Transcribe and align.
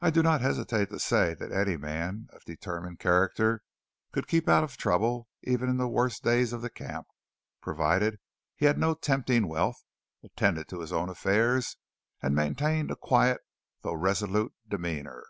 I 0.00 0.10
do 0.10 0.24
not 0.24 0.40
hesitate 0.40 0.90
to 0.90 0.98
say 0.98 1.34
that 1.34 1.52
any 1.52 1.76
man 1.76 2.26
of 2.32 2.42
determined 2.44 2.98
character 2.98 3.62
could 4.10 4.26
keep 4.26 4.48
out 4.48 4.64
of 4.64 4.76
trouble 4.76 5.28
even 5.44 5.68
in 5.68 5.76
the 5.76 5.86
worst 5.86 6.24
days 6.24 6.52
of 6.52 6.62
the 6.62 6.68
camp, 6.68 7.06
provided 7.60 8.18
he 8.56 8.66
had 8.66 8.76
no 8.76 8.94
tempting 8.94 9.46
wealth, 9.46 9.80
attended 10.24 10.66
to 10.70 10.80
his 10.80 10.92
own 10.92 11.08
affairs, 11.08 11.76
and 12.20 12.34
maintained 12.34 12.90
a 12.90 12.96
quiet 12.96 13.40
though 13.82 13.94
resolute 13.94 14.52
demeanour. 14.68 15.24